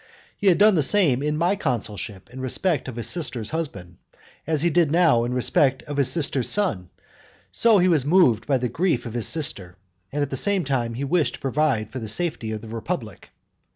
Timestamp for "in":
1.21-1.37, 2.31-2.41, 5.25-5.31